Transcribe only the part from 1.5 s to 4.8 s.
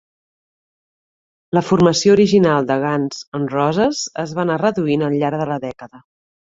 La formació original de Guns N' Roses' es va anar